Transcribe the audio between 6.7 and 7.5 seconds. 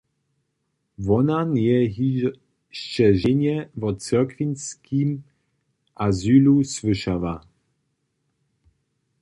słyšała.